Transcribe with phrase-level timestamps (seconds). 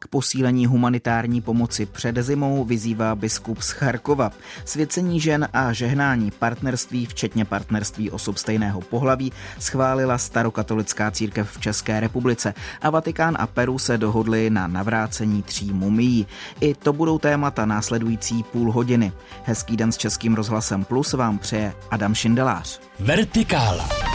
[0.00, 4.32] K posílení humanitární pomoci před zimou vyzývá biskup z Charkova.
[4.64, 12.00] Svěcení žen a žehnání partnerství, včetně partnerství osob stejného pohlaví, schválila starokatolická církev v České
[12.00, 16.26] republice a Vatikán a Peru se dohodli na navrácení tří mumií.
[16.60, 19.12] I to budou témata následující půl hodiny.
[19.44, 22.80] Hezký den s Českým rozhlasem Plus vám přeje Adam Šindelář.
[23.00, 24.07] Vertikála.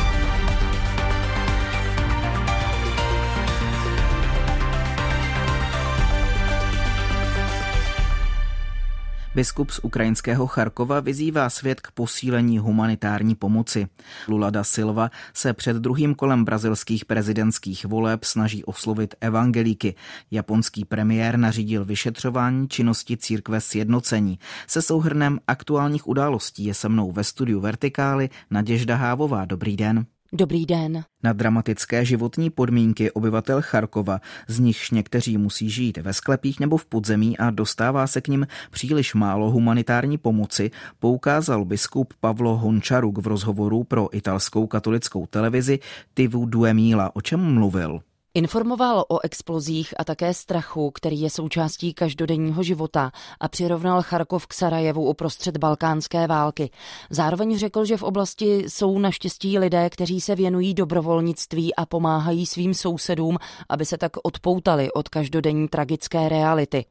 [9.35, 13.87] Biskup z ukrajinského Charkova vyzývá svět k posílení humanitární pomoci.
[14.27, 19.95] Lula da Silva se před druhým kolem brazilských prezidentských voleb snaží oslovit evangelíky.
[20.31, 24.39] Japonský premiér nařídil vyšetřování činnosti církve sjednocení.
[24.67, 29.45] Se souhrnem aktuálních událostí je se mnou ve studiu Vertikály Naděžda Hávová.
[29.45, 30.05] Dobrý den.
[30.35, 31.03] Dobrý den.
[31.23, 36.85] Na dramatické životní podmínky obyvatel Charkova, z nichž někteří musí žít ve sklepích nebo v
[36.85, 43.27] podzemí a dostává se k nim příliš málo humanitární pomoci, poukázal biskup Pavlo Hončaruk v
[43.27, 45.79] rozhovoru pro italskou katolickou televizi
[46.13, 48.01] Tivu Duemila, o čem mluvil.
[48.35, 54.53] Informoval o explozích a také strachu, který je součástí každodenního života a přirovnal Charkov k
[54.53, 56.69] Sarajevu uprostřed balkánské války.
[57.09, 62.73] Zároveň řekl, že v oblasti jsou naštěstí lidé, kteří se věnují dobrovolnictví a pomáhají svým
[62.73, 63.37] sousedům,
[63.69, 66.85] aby se tak odpoutali od každodenní tragické reality.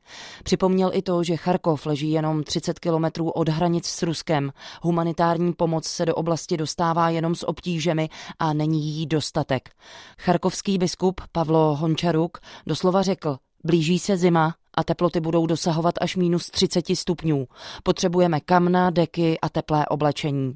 [0.45, 4.53] Připomněl i to, že Charkov leží jenom 30 kilometrů od hranic s Ruskem.
[4.83, 9.71] Humanitární pomoc se do oblasti dostává jenom s obtížemi a není jí dostatek.
[10.19, 16.51] Charkovský biskup Pavlo Hončaruk doslova řekl, blíží se zima a teploty budou dosahovat až minus
[16.51, 17.47] 30 stupňů.
[17.83, 20.55] Potřebujeme kamna, deky a teplé oblečení.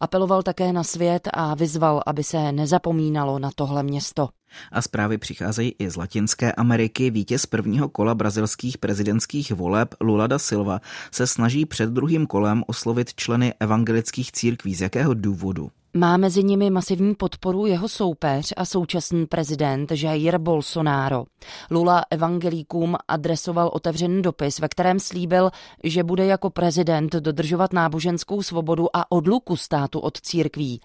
[0.00, 4.28] Apeloval také na svět a vyzval, aby se nezapomínalo na tohle město.
[4.72, 7.10] A zprávy přicházejí i z Latinské Ameriky.
[7.10, 13.14] Vítěz prvního kola brazilských prezidentských voleb Lula da Silva se snaží před druhým kolem oslovit
[13.14, 14.74] členy evangelických církví.
[14.74, 15.70] Z jakého důvodu?
[15.96, 21.24] Má mezi nimi masivní podporu jeho soupeř a současný prezident Jair Bolsonaro.
[21.70, 25.50] Lula evangelíkům adresoval otevřený dopis, ve kterém slíbil,
[25.84, 30.80] že bude jako prezident dodržovat náboženskou svobodu a odluku státu od církví.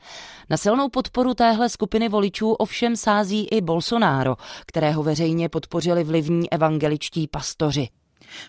[0.49, 7.27] Na silnou podporu téhle skupiny voličů ovšem sází i Bolsonaro, kterého veřejně podpořili vlivní evangeličtí
[7.27, 7.87] pastoři.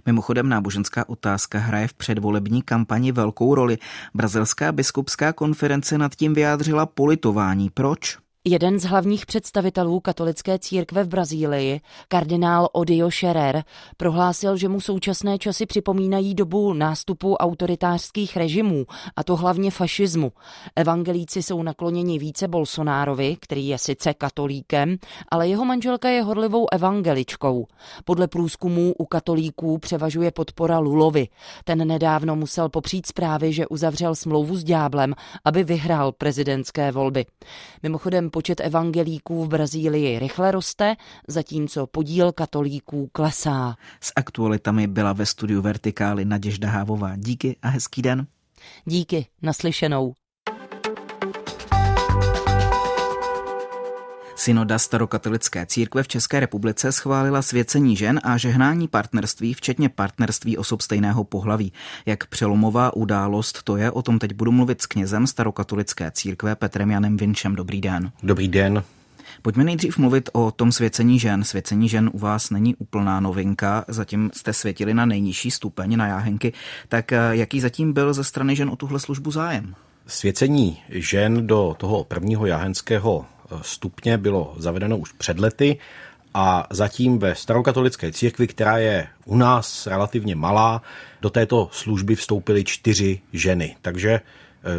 [0.06, 3.78] Mimochodem náboženská otázka hraje v předvolební kampani velkou roli.
[4.14, 7.70] Brazilská biskupská konference nad tím vyjádřila politování.
[7.70, 8.18] Proč?
[8.44, 13.64] Jeden z hlavních představitelů katolické církve v Brazílii, kardinál Odio Scherer,
[13.96, 18.86] prohlásil, že mu současné časy připomínají dobu nástupu autoritářských režimů,
[19.16, 20.32] a to hlavně fašismu.
[20.76, 24.96] Evangelíci jsou nakloněni více Bolsonárovi, který je sice katolíkem,
[25.28, 27.66] ale jeho manželka je horlivou evangeličkou.
[28.04, 31.28] Podle průzkumů u katolíků převažuje podpora Lulovi.
[31.64, 35.14] Ten nedávno musel popřít zprávy, že uzavřel smlouvu s ďáblem,
[35.44, 37.26] aby vyhrál prezidentské volby.
[37.82, 40.96] Mimochodem počet evangelíků v Brazílii rychle roste,
[41.28, 43.76] zatímco podíl katolíků klesá.
[44.00, 47.16] S aktualitami byla ve studiu Vertikály Naděžda Hávová.
[47.16, 48.26] Díky a hezký den.
[48.84, 50.14] Díky, naslyšenou.
[54.40, 60.80] Synoda starokatolické církve v České republice schválila svěcení žen a žehnání partnerství, včetně partnerství osob
[60.80, 61.72] stejného pohlaví.
[62.06, 66.90] Jak přelomová událost to je, o tom teď budu mluvit s knězem starokatolické církve Petrem
[66.90, 67.56] Janem Vinčem.
[67.56, 68.12] Dobrý den.
[68.22, 68.84] Dobrý den.
[69.42, 71.44] Pojďme nejdřív mluvit o tom svěcení žen.
[71.44, 76.52] Svěcení žen u vás není úplná novinka, zatím jste světili na nejnižší stupeň, na jáhenky.
[76.88, 79.74] Tak eh, jaký zatím byl ze strany žen o tuhle službu zájem?
[80.06, 83.26] Svěcení žen do toho prvního jáhenského
[83.62, 85.78] stupně bylo zavedeno už před lety
[86.34, 90.82] a zatím ve starokatolické církvi, která je u nás relativně malá,
[91.20, 93.76] do této služby vstoupily čtyři ženy.
[93.82, 94.22] Takže e,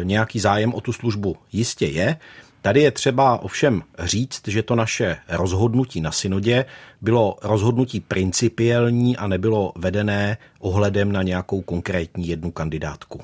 [0.04, 2.16] nějaký zájem o tu službu jistě je.
[2.62, 6.64] Tady je třeba ovšem říct, že to naše rozhodnutí na synodě
[7.00, 13.20] bylo rozhodnutí principiální a nebylo vedené ohledem na nějakou konkrétní jednu kandidátku.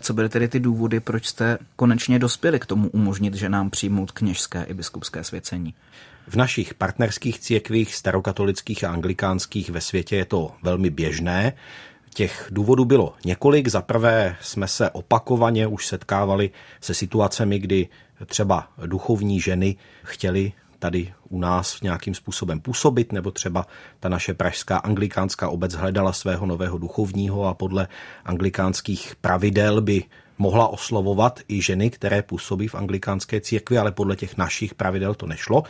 [0.00, 4.12] Co byly tedy ty důvody, proč jste konečně dospěli k tomu umožnit, že nám přijmout
[4.12, 5.74] kněžské i biskupské svěcení?
[6.28, 11.52] V našich partnerských církvích, starokatolických a anglikánských ve světě je to velmi běžné.
[12.14, 13.68] Těch důvodů bylo několik.
[13.68, 17.88] Za prvé jsme se opakovaně už setkávali se situacemi, kdy
[18.26, 23.66] třeba duchovní ženy chtěli tady u nás nějakým způsobem působit, nebo třeba
[24.00, 27.88] ta naše pražská anglikánská obec hledala svého nového duchovního a podle
[28.24, 30.04] anglikánských pravidel by
[30.38, 35.26] mohla oslovovat i ženy, které působí v anglikánské církvi, ale podle těch našich pravidel to
[35.26, 35.62] nešlo.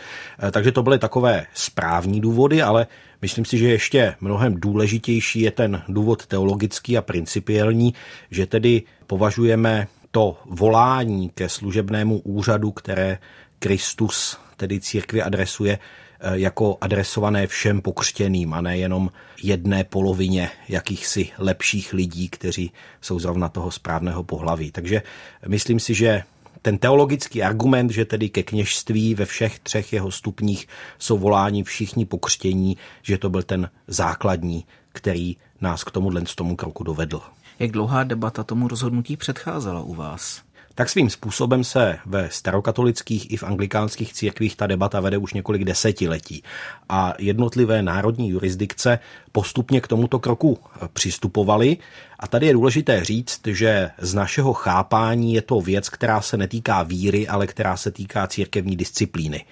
[0.42, 2.86] Eh, takže to byly takové správní důvody, ale
[3.22, 7.94] myslím si, že ještě mnohem důležitější je ten důvod teologický a principiální,
[8.30, 13.18] že tedy považujeme to volání ke služebnému úřadu, které
[13.58, 15.78] Kristus tedy církvi adresuje,
[16.20, 19.10] Eh, jako adresované všem pokřtěným a nejenom
[19.42, 24.70] jedné polovině jakýchsi lepších lidí, kteří jsou zrovna toho správného pohlaví.
[24.70, 25.02] Takže
[25.48, 26.22] myslím si, že
[26.62, 30.68] ten teologický argument, že tedy ke kněžství ve všech třech jeho stupních
[30.98, 36.84] jsou voláni všichni pokřtění, že to byl ten základní, který nás k tomuhle tomu kroku
[36.84, 37.20] dovedl.
[37.58, 40.42] Jak dlouhá debata tomu rozhodnutí předcházela u vás?
[40.78, 45.64] Tak svým způsobem se ve starokatolických i v anglikánských církvích ta debata vede už několik
[45.64, 46.42] desetiletí
[46.88, 48.98] a jednotlivé národní jurisdikce
[49.32, 50.58] postupně k tomuto kroku
[50.92, 51.76] přistupovaly.
[52.18, 56.82] A tady je důležité říct, že z našeho chápání je to věc, která se netýká
[56.82, 59.44] víry, ale která se týká církevní disciplíny.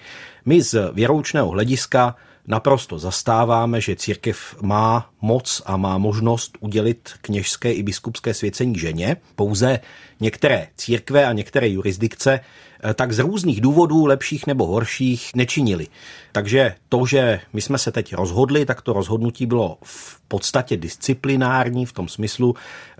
[0.44, 7.72] My z věroučného hlediska naprosto zastáváme, že církev má moc a má možnost udělit kněžské
[7.72, 9.16] i biskupské svěcení ženě.
[9.36, 9.80] Pouze
[10.20, 15.86] některé církve a některé jurisdikce eh, tak z různých důvodů, lepších nebo horších, nečinili.
[16.32, 21.86] Takže to, že my jsme se teď rozhodli, tak to rozhodnutí bylo v podstatě disciplinární
[21.86, 22.54] v tom smyslu,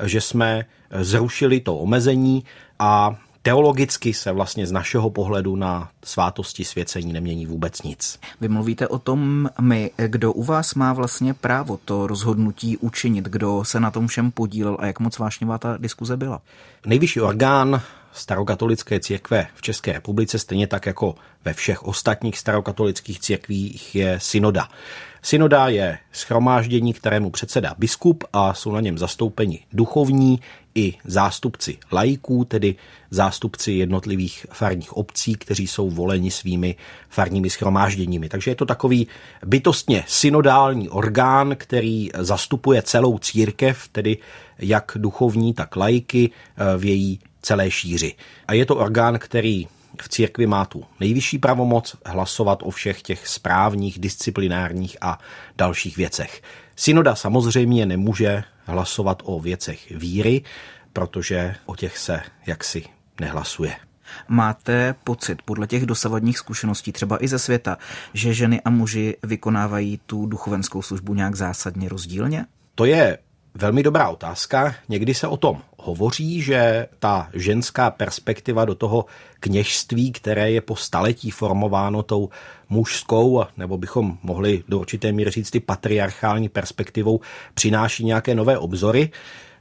[0.04, 0.64] že jsme
[1.00, 2.44] zrušili to omezení
[2.78, 3.16] a
[3.46, 8.18] teologicky se vlastně z našeho pohledu na svátosti svěcení nemění vůbec nic.
[8.40, 13.64] Vy mluvíte o tom my, kdo u vás má vlastně právo to rozhodnutí učinit, kdo
[13.64, 16.40] se na tom všem podílel a jak moc vášnivá ta diskuze byla?
[16.86, 17.82] Nejvyšší orgán
[18.12, 21.14] starokatolické církve v České republice, stejně tak jako
[21.44, 24.68] ve všech ostatních starokatolických církvích, je synoda.
[25.26, 30.40] Synoda je schromáždění, kterému předsedá biskup a jsou na něm zastoupeni duchovní
[30.74, 32.74] i zástupci laiků, tedy
[33.10, 36.76] zástupci jednotlivých farních obcí, kteří jsou voleni svými
[37.08, 38.28] farními schromážděními.
[38.28, 39.06] Takže je to takový
[39.46, 44.18] bytostně synodální orgán, který zastupuje celou církev, tedy
[44.58, 46.30] jak duchovní, tak laiky
[46.76, 48.14] v její celé šíři.
[48.48, 49.66] A je to orgán, který
[50.02, 55.18] v církvi má tu nejvyšší pravomoc hlasovat o všech těch správních, disciplinárních a
[55.56, 56.42] dalších věcech.
[56.76, 60.42] Synoda samozřejmě nemůže hlasovat o věcech víry,
[60.92, 62.84] protože o těch se jaksi
[63.20, 63.76] nehlasuje.
[64.28, 67.78] Máte pocit, podle těch dosavadních zkušeností, třeba i ze světa,
[68.14, 72.46] že ženy a muži vykonávají tu duchovenskou službu nějak zásadně rozdílně?
[72.74, 73.18] To je
[73.56, 74.74] velmi dobrá otázka.
[74.88, 79.04] Někdy se o tom hovoří, že ta ženská perspektiva do toho
[79.40, 82.28] kněžství, které je po staletí formováno tou
[82.68, 87.20] mužskou, nebo bychom mohli do určité míry říct ty patriarchální perspektivou,
[87.54, 89.10] přináší nějaké nové obzory.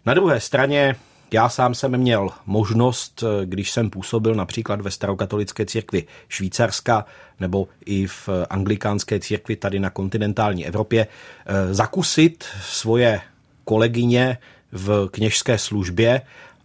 [0.06, 0.95] Na druhé straně
[1.31, 7.06] já sám jsem měl možnost, když jsem působil například ve starokatolické církvi Švýcarska
[7.39, 11.07] nebo i v anglikánské církvi tady na kontinentální Evropě,
[11.71, 13.21] zakusit svoje
[13.66, 14.38] kolegyně
[14.72, 16.22] v kněžské službě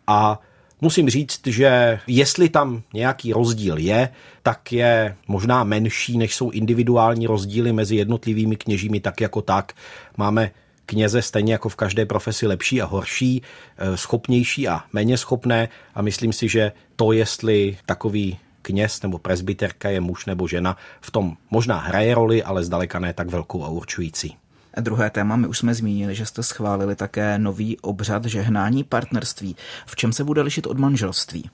[0.07, 0.41] a
[0.81, 4.09] musím říct, že jestli tam nějaký rozdíl je,
[4.43, 9.73] tak je možná menší, než jsou individuální rozdíly mezi jednotlivými kněžími tak jako tak.
[10.17, 10.51] Máme
[10.87, 13.43] kněze stejně jako v každé profesi lepší a horší,
[13.79, 19.91] eh, schopnější a méně schopné a myslím si, že to, jestli takový kněz nebo presbyterka
[19.91, 23.69] je muž nebo žena, v tom možná hraje roli, ale zdaleka ne tak velkou a
[23.69, 24.37] určující.
[24.75, 29.57] A druhé téma, my už jsme zmínili, že jste schválili také nový obřad žehnání partnerství.
[29.87, 31.51] V čem se bude lišit od manželství?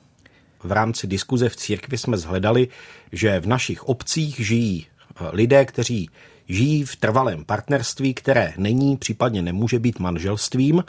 [0.65, 2.69] V rámci diskuze v církvi jsme zhledali,
[3.13, 6.11] že v našich obcích žijí eh, lidé, kteří
[6.49, 10.85] žijí v trvalém partnerství, které není, případně nemůže být manželstvím.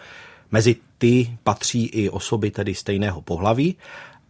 [0.52, 3.76] Mezi ty patří i osoby tedy stejného pohlaví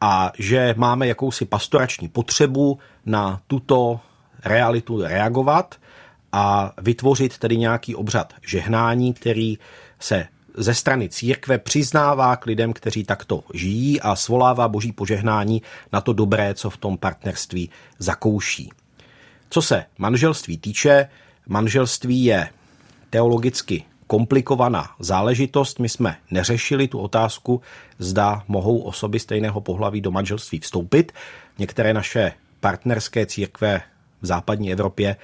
[0.01, 3.99] a že máme jakousi pastorační potřebu na tuto
[4.45, 5.75] realitu reagovat
[6.31, 9.57] a vytvořit tedy nějaký obřad žehnání, který
[9.99, 15.61] se ze strany církve přiznává k lidem, kteří takto žijí a svolává boží požehnání
[15.93, 17.69] na to dobré, co v tom partnerství
[17.99, 18.71] zakouší.
[19.49, 21.09] Co se manželství týče,
[21.47, 22.49] manželství je
[23.09, 25.79] teologicky komplikovaná záležitost.
[25.79, 27.61] My jsme neřešili tu otázku,
[27.99, 31.11] zda mohou osoby stejného pohlaví do manželství vstoupit.
[31.57, 33.81] Některé naše partnerské církve
[34.21, 35.15] v západní Evropě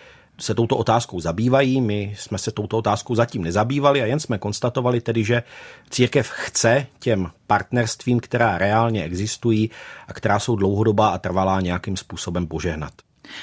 [0.44, 1.82] se touto otázkou zabývají.
[1.82, 5.44] My jsme se touto otázkou zatím nezabývali a jen jsme konstatovali tedy, že
[5.90, 9.72] církev chce těm partnerstvím, která reálně existují
[10.08, 12.94] a která jsou dlouhodobá a trvalá, nějakým způsobem požehnat.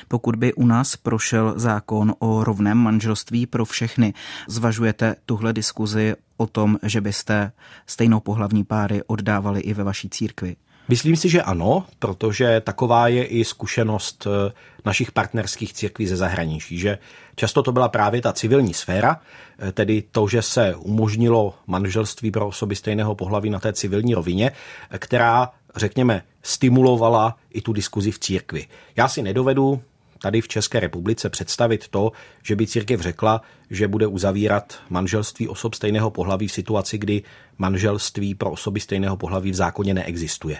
[0.09, 4.14] Pokud by u nás prošel zákon o rovném manželství pro všechny,
[4.49, 7.52] zvažujete tuhle diskuzi o tom, že byste
[7.87, 10.57] stejnou pohlavní páry oddávali i ve vaší církvi?
[10.90, 14.52] Myslím si, že ano, protože taková je i zkušenost eh,
[14.85, 16.99] našich partnerských církví ze zahraničí, že
[17.37, 19.20] často to byla právě ta civilní sféra,
[19.59, 24.50] eh, tedy to, že se umožnilo manželství pro osoby stejného pohlaví na té civilní rovině,
[24.90, 28.66] eh, která, řekněme, stimulovala i tu diskuzi v církvi.
[28.97, 29.82] Já si nedovedu
[30.18, 35.75] tady v České republice představit to, že by církev řekla, že bude uzavírat manželství osob
[35.75, 37.23] stejného pohlaví v situaci, kdy
[37.59, 40.56] manželství pro osoby stejného pohlaví v zákoně neexistuje.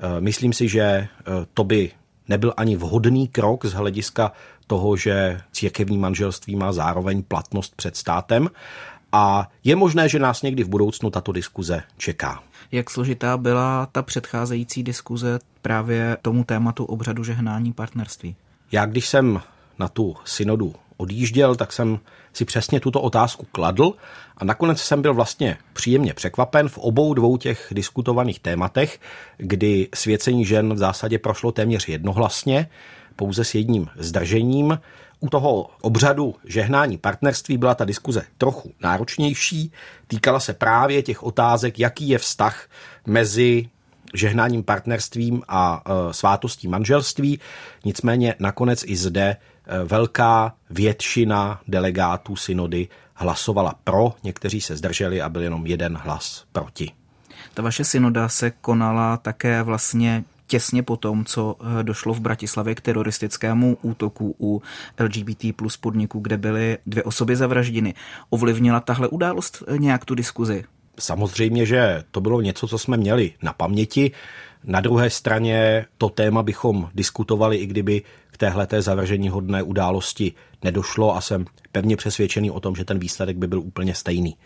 [0.00, 1.08] Eh, myslím si, že eh,
[1.54, 1.90] to by
[2.28, 4.32] nebyl ani vhodný krok z hlediska
[4.66, 8.50] toho, že církevní manželství má zároveň platnost před státem
[9.12, 12.42] a je možné, že nás někdy v budoucnu tato diskuze čeká.
[12.72, 18.36] Jak složitá byla ta předcházející diskuze právě tomu tématu obřadu žehnání partnerství?
[18.72, 19.40] Já když jsem
[19.78, 21.98] na tu synodu odjížděl, tak jsem
[22.32, 23.92] si přesně tuto otázku kladl
[24.36, 29.00] a nakonec jsem byl vlastně příjemně překvapen v obou dvou těch diskutovaných tématech,
[29.36, 32.68] kdy svěcení žen v zásadě prošlo téměř jednohlasně,
[33.16, 34.78] pouze s jedním zdržením.
[35.20, 39.72] U toho obřadu žehnání partnerství byla ta diskuze trochu náročnější,
[40.06, 42.68] týkala se právě těch otázek, jaký je vztah
[43.06, 43.68] mezi
[44.14, 47.40] žehnáním partnerstvím a e, svátostí manželství.
[47.84, 49.36] Nicméně nakonec i zde
[49.84, 56.92] velká většina delegátů synody hlasovala pro, někteří se zdrželi a byl jenom jeden hlas proti.
[57.54, 62.74] Ta vaše synoda se konala také vlastně těsně po tom, co e, došlo v Bratislavě
[62.74, 64.62] k teroristickému útoku u
[65.00, 67.94] LGBT plus podniku, kde byly dvě osoby zavražděny.
[68.30, 70.64] Ovlivnila tahle událost nějak tu diskuzi?
[70.98, 74.12] Samozřejmě, že to bylo něco, co jsme měli na paměti.
[74.66, 80.32] Na druhé straně to téma bychom diskutovali, i kdyby k téhleté zavržení hodné události
[80.64, 84.36] nedošlo a jsem pevně přesvědčený o tom, že ten výsledek by byl úplně stejný.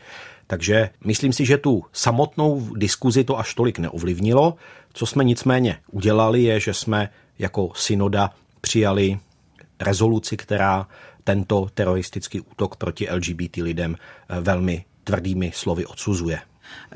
[0.46, 4.54] Takže myslím si, že tu samotnou diskuzi to až tolik neovlivnilo.
[4.92, 7.08] Co jsme nicméně udělali, je, že jsme
[7.38, 9.18] jako synoda přijali
[9.80, 10.86] rezoluci, která
[11.24, 16.40] tento teroristický útok proti LGBT lidem eh, velmi tvrdými slovy odsuzuje.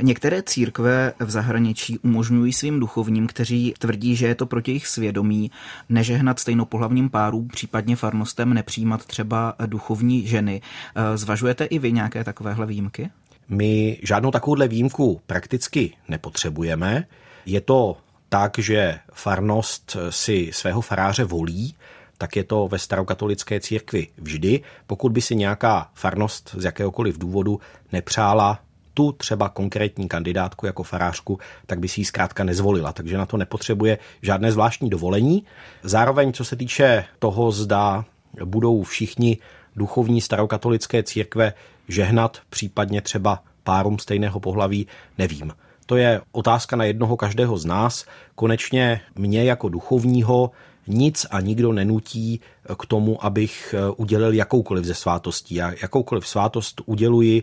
[0.02, 5.50] Některé církve v zahraničí umožňují svým duchovním, kteří tvrdí, že je to proti jejich svědomí,
[5.88, 10.60] nežehnat stejnopohlavním párům, případně farnostem nepřijímat třeba duchovní ženy.
[11.14, 13.10] Zvažujete i vy nějaké takovéhle výjimky?
[13.48, 17.06] My žádnou takovouhle výjimku prakticky nepotřebujeme.
[17.46, 17.96] Je to
[18.28, 21.74] tak, že farnost si svého faráře volí,
[22.18, 24.60] tak je to ve starokatolické církvi vždy.
[24.86, 27.60] Pokud by si nějaká farnost z jakéhokoliv důvodu
[27.92, 28.60] nepřála
[28.94, 33.36] tu třeba konkrétní kandidátku jako farářku, tak by si ji zkrátka nezvolila, takže na to
[33.36, 35.44] nepotřebuje žádné zvláštní dovolení.
[35.82, 38.04] Zároveň, co se týče toho, zda
[38.44, 39.38] budou všichni
[39.76, 41.52] duchovní starokatolické církve
[41.88, 44.86] žehnat, případně třeba párům stejného pohlaví,
[45.18, 45.52] nevím.
[45.86, 48.06] To je otázka na jednoho každého z nás.
[48.34, 50.50] Konečně mě jako duchovního
[50.86, 52.40] nic a nikdo nenutí
[52.78, 55.54] k tomu, abych udělil jakoukoliv ze svátostí.
[55.54, 57.42] Já jakoukoliv svátost uděluji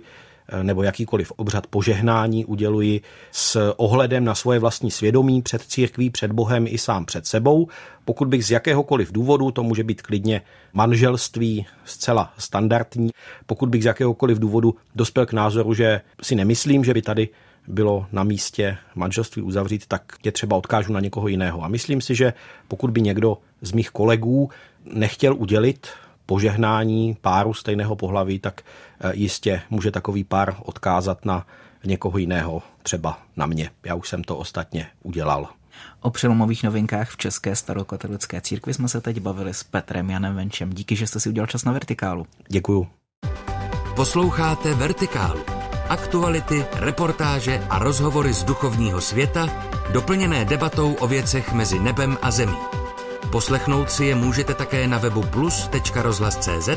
[0.64, 6.66] nebo jakýkoliv obřad požehnání uděluji s ohledem na svoje vlastní svědomí před církví, před Bohem
[6.68, 7.68] i sám před sebou.
[8.06, 10.42] Pokud bych z jakéhokoliv důvodu, to může být klidně
[10.74, 13.10] manželství zcela standardní,
[13.46, 17.30] pokud bych z jakéhokoliv důvodu dospěl k názoru, že si nemyslím, že by tady
[17.68, 21.64] bylo na místě manželství uzavřít, tak je třeba odkážu na někoho jiného.
[21.64, 22.34] A myslím si, že
[22.68, 24.50] pokud by někdo z mých kolegů
[24.94, 25.88] nechtěl udělit
[26.32, 31.46] požehnání páru stejného pohlaví, tak eh, jistě může takový pár odkázat na
[31.84, 33.70] někoho jiného, třeba na mě.
[33.86, 35.48] Já už jsem to ostatně udělal.
[36.02, 40.70] O přelomových novinkách v České starokatolické církvi jsme se teď bavili s Petrem Janem Venčem.
[40.70, 42.28] Díky, že jste si udělal čas na Vertikálu.
[42.48, 42.88] Děkuju.
[43.96, 45.42] Posloucháte Vertikálu
[45.90, 49.48] aktuality, reportáže a rozhovory z duchovního světa,
[49.94, 52.81] doplněné debatou o věcech mezi nebem a zemí.
[53.32, 56.70] Poslechnout si je můžete také na webu plus.rozhlas.cz,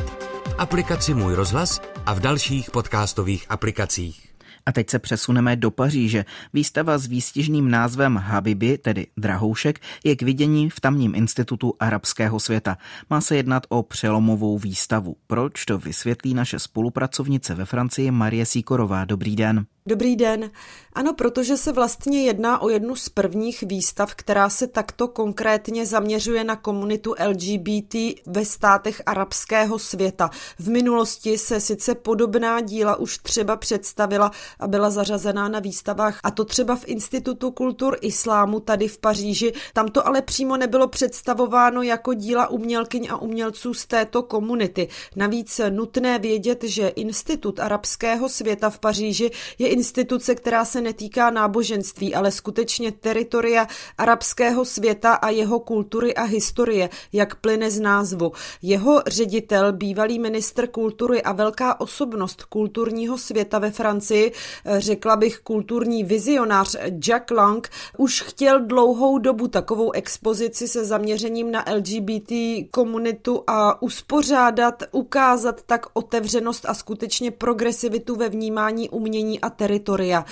[0.48, 4.34] v aplikaci Můj rozhlas a v dalších podcastových aplikacích.
[4.66, 6.24] A teď se přesuneme do Paříže.
[6.52, 12.78] Výstava s výstižným názvem Habibi, tedy Drahoušek, je k vidění v tamním institutu arabského světa.
[13.10, 15.16] Má se jednat o přelomovou výstavu.
[15.26, 19.04] Proč to vysvětlí naše spolupracovnice ve Francii Marie Síkorová.
[19.04, 19.66] Dobrý den.
[19.86, 20.50] Dobrý den.
[20.96, 26.44] Ano, protože se vlastně jedná o jednu z prvních výstav, která se takto konkrétně zaměřuje
[26.44, 27.94] na komunitu LGBT
[28.26, 30.30] ve státech arabského světa.
[30.58, 36.30] V minulosti se sice podobná díla už třeba představila a byla zařazená na výstavách, a
[36.30, 39.52] to třeba v Institutu kultur islámu tady v Paříži.
[39.72, 44.88] Tam to ale přímo nebylo představováno jako díla umělkyň a umělců z této komunity.
[45.16, 52.14] Navíc nutné vědět, že Institut arabského světa v Paříži je instituce, která se netýká náboženství,
[52.14, 53.66] ale skutečně teritoria
[53.98, 58.32] arabského světa a jeho kultury a historie, jak plyne z názvu.
[58.62, 64.32] Jeho ředitel, bývalý ministr kultury a velká osobnost kulturního světa ve Francii,
[64.78, 71.64] řekla bych kulturní vizionář Jack Lang, už chtěl dlouhou dobu takovou expozici se zaměřením na
[71.74, 72.32] LGBT
[72.70, 80.24] komunitu a uspořádat, ukázat tak otevřenost a skutečně progresivitu ve vnímání umění a teritoria.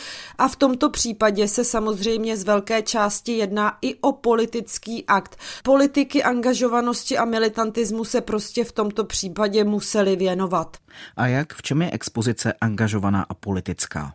[0.43, 5.37] A v tomto případě se samozřejmě z velké části jedná i o politický akt.
[5.63, 10.77] Politiky angažovanosti a militantismu se prostě v tomto případě museli věnovat.
[11.17, 14.13] A jak v čem je expozice angažovaná a politická?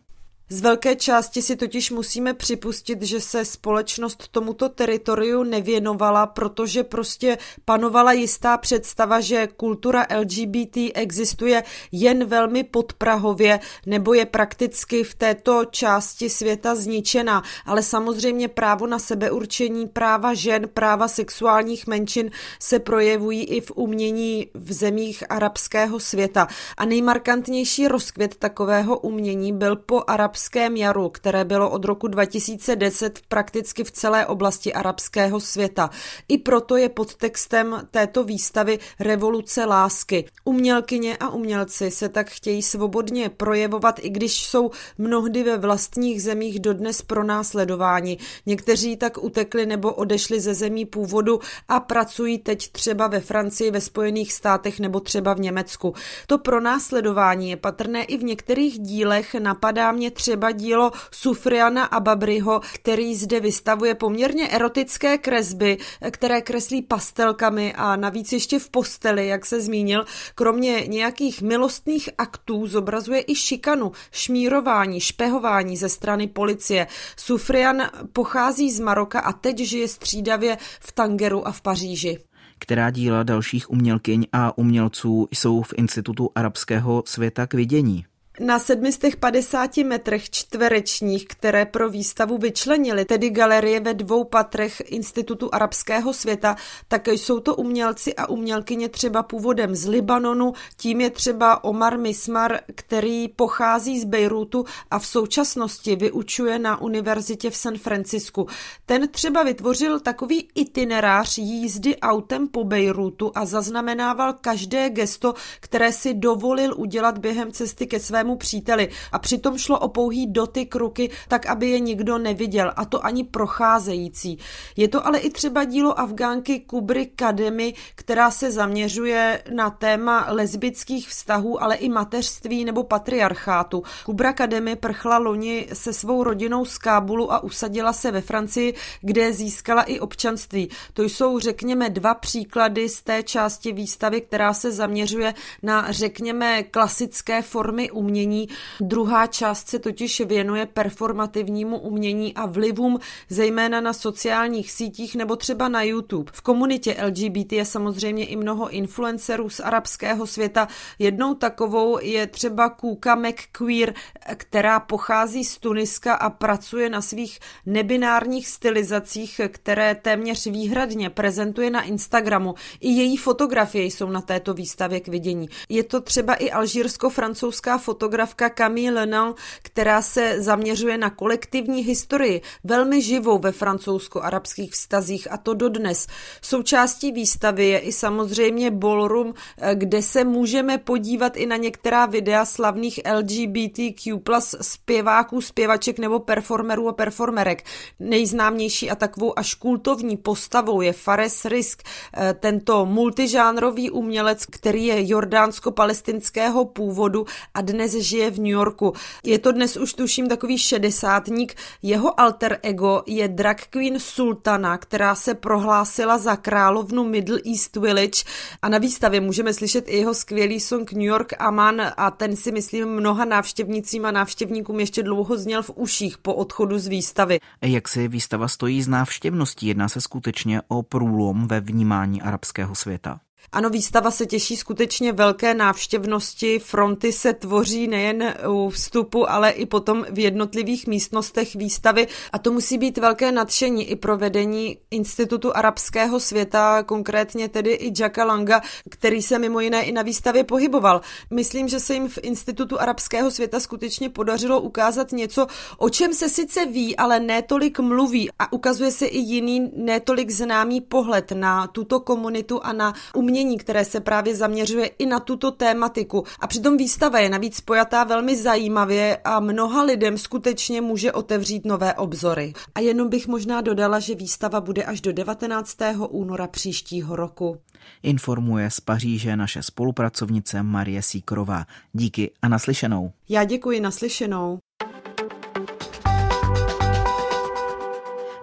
[0.50, 7.38] Z velké části si totiž musíme připustit, že se společnost tomuto teritoriu nevěnovala, protože prostě
[7.66, 15.66] panovala jistá představa, že kultura LGBT existuje jen velmi podprahově nebo je prakticky v této
[15.66, 17.44] části světa zničena.
[17.66, 24.48] Ale samozřejmě právo na sebeurčení, práva žen, práva sexuálních menšin se projevují i v umění
[24.54, 26.48] v zemích arabského světa.
[26.78, 33.20] A nejmarkantnější rozkvět takového umění byl po arabském arabském jaru, které bylo od roku 2010
[33.28, 35.90] prakticky v celé oblasti arabského světa.
[36.28, 40.26] I proto je pod textem této výstavy revoluce lásky.
[40.44, 46.60] Umělkyně a umělci se tak chtějí svobodně projevovat, i když jsou mnohdy ve vlastních zemích
[46.60, 48.18] dodnes pronásledováni.
[48.46, 53.82] Někteří tak utekli nebo odešli ze zemí původu a pracují teď třeba ve Francii, ve
[53.82, 55.94] Spojených státech nebo třeba v Německu.
[56.28, 62.62] To pronásledování je patrné i v některých dílech, napadá mě třeba třeba dílo Sufriana Ababryho,
[62.74, 65.78] který zde vystavuje poměrně erotické kresby,
[66.12, 70.06] které kreslí pastelkami a navíc ještě v posteli, jak se zmínil.
[70.36, 76.88] Kromě nějakých milostných aktů zobrazuje i šikanu, šmírování, špehování ze strany policie.
[77.18, 82.18] Sufrian pochází z Maroka a teď žije střídavě v Tangeru a v Paříži
[82.60, 88.06] která díla dalších umělkyň a umělců jsou v Institutu arabského světa k vidění.
[88.40, 96.14] Na 750 metrech čtverečních, které pro výstavu vyčlenili, tedy galerie ve dvou patrech Institutu arabského
[96.14, 96.56] světa,
[96.88, 102.60] tak jsou to umělci a umělkyně třeba původem z Libanonu, tím je třeba Omar Mismar,
[102.76, 108.48] který pochází z Bejrutu a v současnosti vyučuje na univerzitě v San Francisku.
[108.86, 116.14] Ten třeba vytvořil takový itinerář jízdy autem po Bejrutu a zaznamenával každé gesto, které si
[116.14, 121.10] dovolil udělat během cesty ke svému svému příteli a přitom šlo o pouhý dotyk ruky,
[121.28, 124.38] tak aby je nikdo neviděl a to ani procházející.
[124.76, 131.10] Je to ale i třeba dílo Afgánky Kubry Kademy, která se zaměřuje na téma lesbických
[131.10, 133.84] vztahů, ale i mateřství nebo patriarchátu.
[134.06, 139.34] Kubra Kademy prchla loni se svou rodinou z Kábulu a usadila se ve Francii, kde
[139.34, 140.70] získala i občanství.
[140.94, 147.42] To jsou, řekněme, dva příklady z té části výstavy, která se zaměřuje na, řekněme, klasické
[147.42, 148.48] formy umění umění.
[148.80, 153.00] Druhá část se totiž věnuje performativnímu umění a vlivům
[153.30, 156.32] zejména na sociálních sítích nebo třeba na YouTube.
[156.34, 160.68] V komunitě LGBT je samozřejmě i mnoho influencerů z arabského světa.
[161.00, 163.94] Jednou takovou je třeba Kuka McQueer,
[164.36, 171.82] která pochází z Tuniska a pracuje na svých nebinárních stylizacích, které téměř výhradně prezentuje na
[171.84, 172.56] Instagramu.
[172.82, 175.50] I její fotografie jsou na této výstavě k vidění.
[175.70, 182.42] Je to třeba i alžírsko-francouzská fotografie fotografka Camille Lenal, která se zaměřuje na kolektivní historii,
[182.64, 186.08] velmi živou ve francouzsko-arabských vztazích a to dodnes.
[186.42, 192.46] Součástí výstavy je i samozřejmě ballroom, eh, kde se můžeme podívat i na některá videa
[192.46, 194.20] slavných LGBTQ
[194.62, 197.64] zpěváků, zpěvaček nebo performerů a performerek.
[198.00, 205.08] Nejznámější a takovou až kultovní postavou je Fares Risk, eh, tento multižánrový umělec, který je
[205.08, 208.94] jordánsko-palestinského původu a dnes žije v New Yorku.
[209.24, 211.56] Je to dnes už tuším takový šedesátník.
[211.82, 218.24] Jeho alter ego je drag queen Sultana, která se prohlásila za královnu Middle East Village
[218.62, 222.52] a na výstavě můžeme slyšet i jeho skvělý song New York Aman a ten si
[222.52, 227.40] myslím mnoha návštěvnicím a návštěvníkům ještě dlouho zněl v uších po odchodu z výstavy.
[227.62, 229.68] Jak si výstava stojí z návštěvností?
[229.68, 233.20] Jedná se skutečně o průlom ve vnímání arabského světa.
[233.52, 236.60] Ano, výstava se těší skutečně velké návštěvnosti.
[236.60, 242.08] Fronty se tvoří nejen u vstupu, ale i potom v jednotlivých místnostech výstavy.
[242.32, 247.94] A to musí být velké nadšení i pro vedení Institutu arabského světa, konkrétně tedy i
[248.02, 251.02] Jacka Langa, který se mimo jiné i na výstavě pohyboval.
[251.30, 255.48] Myslím, že se jim v Institutu arabského světa skutečně podařilo ukázat něco,
[255.78, 258.30] o čem se sice ví, ale ne tolik mluví.
[258.40, 263.58] A ukazuje se i jiný, netolik známý pohled na tuto komunitu a na umění umění,
[263.58, 266.24] které se právě zaměřuje i na tuto tématiku.
[266.40, 271.94] A přitom výstava je navíc pojatá velmi zajímavě a mnoha lidem skutečně může otevřít nové
[271.94, 272.54] obzory.
[272.76, 275.78] A jenom bych možná dodala, že výstava bude až do 19.
[276.10, 277.58] února příštího roku.
[278.04, 281.66] Informuje z Paříže naše spolupracovnice Marie Síkrová.
[281.94, 283.12] Díky a naslyšenou.
[283.30, 284.60] Já děkuji naslyšenou.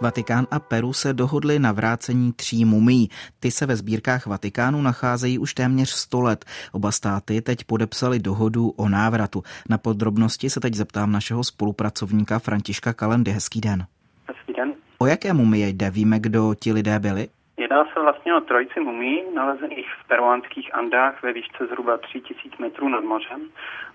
[0.04, 3.10] Vatikán a Peru se dohodli na vrácení tří mumí.
[3.40, 6.44] Ty se ve sbírkách Vatikánu nacházejí už téměř 100 let.
[6.72, 9.42] Oba státy teď podepsali dohodu o návratu.
[9.68, 13.32] Na podrobnosti se teď zeptám našeho spolupracovníka Františka Kalendy.
[13.32, 13.86] Hezký den.
[14.28, 14.72] Hezký den.
[14.98, 15.90] O jaké mumie jde?
[15.90, 17.28] Víme, kdo ti lidé byli?
[17.56, 22.88] Jedná se vlastně o trojici mumí, nalezených v peruánských Andách ve výšce zhruba 3000 metrů
[22.88, 23.40] nad mořem.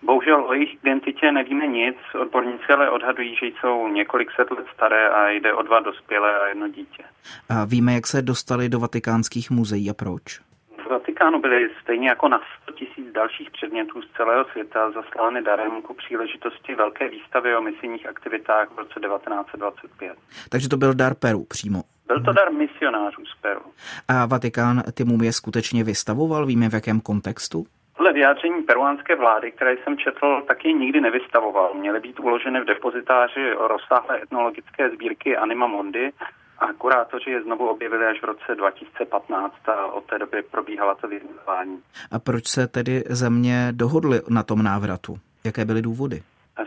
[0.04, 5.10] Bohužel o jejich identitě nevíme nic, odborníci ale odhadují, že jsou několik set let staré
[5.10, 7.04] a jde o dva dospělé a jedno dítě.
[7.50, 10.39] A víme, jak se dostali do vatikánských muzeí a proč?
[10.86, 15.82] V Vatikánu byly stejně jako na 100 tisíc dalších předmětů z celého světa zaslány darem
[15.82, 20.13] ku příležitosti velké výstavy o misijních aktivitách v roce 1925.
[20.50, 21.84] Takže to byl dar Peru přímo.
[22.10, 23.62] Byl to dar misionářů z Peru.
[24.08, 26.45] A Vatikán ty mumie skutečně vystavoval?
[26.45, 27.65] Víme v jakém kontextu?
[27.98, 31.74] Podle vyjádření peruánské vlády, které jsem četl, taky nikdy nevystavoval.
[31.74, 36.12] Měly být uloženy v depozitáři rozsáhlé etnologické sbírky Anima Mondi
[36.60, 41.08] a kurátoři je znovu objevili až v roce 2015 a od té doby probíhala to
[41.08, 41.80] vyjednávání.
[42.12, 45.17] A proč se tedy země dohodly na tom návratu?
[45.43, 46.24] Jaké byly důvody?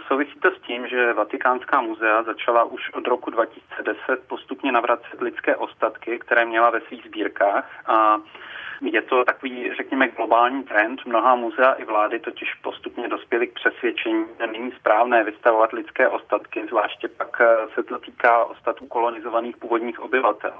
[0.08, 5.56] Souvisí to s tím, že Vatikánská muzea začala už od roku 2010 postupně navracet lidské
[5.56, 8.16] ostatky, které měla ve svých sbírkách a
[8.80, 11.00] je to takový, řekněme, globální trend.
[11.06, 16.66] Mnoha muzea i vlády totiž postupně dospěly k přesvědčení, že není správné vystavovat lidské ostatky,
[16.66, 17.36] zvláště pak
[17.74, 20.54] se to týká ostatků kolonizovaných původních obyvatel.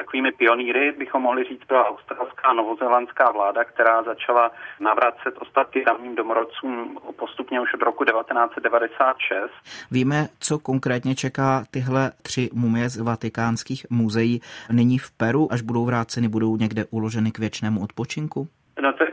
[0.00, 6.98] Takovými pionýry bychom mohli říct byla australská novozelandská vláda, která začala navracet ostatky tamním domorodcům
[7.16, 9.50] postupně už od roku 1996.
[9.90, 14.40] Víme, co konkrétně čeká tyhle tři mumie z vatikánských muzeí
[14.72, 18.48] nyní v Peru, až budou vráceny, budou někde uloženy k věčnému odpočinku?
[18.82, 19.10] No to je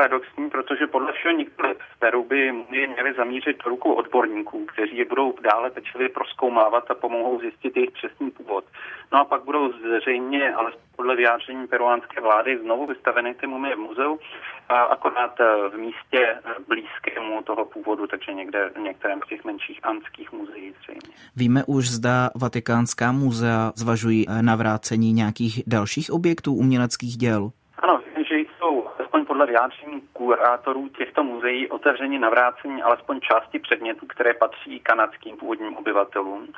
[0.00, 1.34] paradoxní, protože podle všeho
[1.94, 6.94] v Peru by měli zamířit do rukou odborníků, kteří je budou dále pečlivě proskoumávat a
[6.94, 8.64] pomohou zjistit jejich přesný původ.
[9.12, 13.78] No a pak budou zřejmě, ale podle vyjádření peruánské vlády, znovu vystaveny ty mumie v
[13.78, 14.18] muzeu,
[14.68, 19.44] a akorát eh, v místě eh, blízkému toho původu, takže někde v některém z těch
[19.44, 21.14] menších anských muzeí zřejmě.
[21.36, 27.50] Víme už, zda Vatikánská muzea zvažují eh, navrácení nějakých dalších objektů uměleckých děl?
[27.78, 34.34] Ano, že jsou alespoň podle vyjádření kurátorů těchto muzeí otevření navrácení alespoň části předmětů, které
[34.34, 36.52] patří kanadským původním obyvatelům.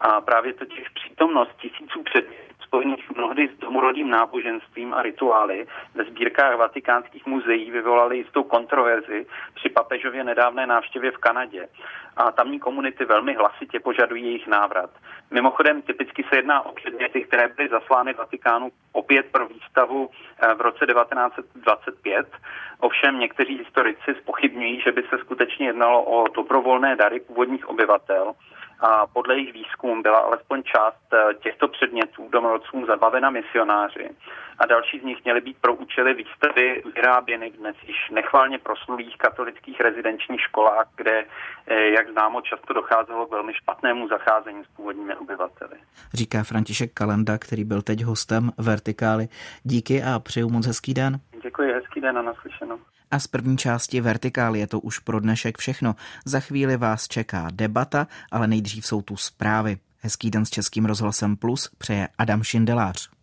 [0.00, 6.04] A právě to těch přítomnost tisíců předmětů spojených mnohdy s domorodým náboženstvím a rituály ve
[6.04, 11.68] sbírkách vatikánských muzeí vyvolaly jistou kontroverzi při papežově nedávné návštěvě v Kanadě.
[12.16, 14.90] A tamní komunity velmi hlasitě požadují jejich návrat.
[15.30, 20.60] Mimochodem, typicky se jedná o předměty, které byly zaslány Vatikánu opět pro výstavu eh, v
[20.60, 22.26] roce 1925.
[22.80, 28.32] Ovšem někteří historici spochybňují, že by se skutečně jednalo o dobrovolné dary původních obyvatel
[28.80, 34.10] a podle jejich výzkum byla alespoň část eh, těchto předmětů domorodcům zabavena misionáři
[34.58, 39.16] a další z nich měly být pro účely výstavy vyráběny v dnes již nechválně proslulých
[39.18, 41.24] katolických rezidenčních školách, kde,
[41.66, 45.76] eh, jak známo, často docházelo k velmi špatnému zacházení s původními obyvateli.
[46.14, 49.28] Říká František Kalenda, který byl teď hostem Vertikály.
[49.62, 51.16] Díky a přeju moc hezký den.
[51.42, 52.78] Děkuji, hezký den a naslyšenou.
[53.10, 55.96] A z první části Vertikál je to už pro dnešek všechno.
[56.24, 59.78] Za chvíli vás čeká debata, ale nejdřív jsou tu zprávy.
[59.98, 63.15] Hezký den s Českým rozhlasem Plus přeje Adam Šindelář.